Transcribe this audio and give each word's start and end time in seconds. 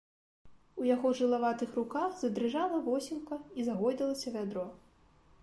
У 0.83 0.87
яго 0.95 1.11
жылаватых 1.19 1.75
руках 1.81 2.15
задрыжала 2.23 2.81
восілка 2.89 3.39
і 3.59 3.69
загойдалася 3.71 4.27
вядро. 4.39 4.67